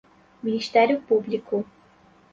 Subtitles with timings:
[0.41, 1.63] Ministério Público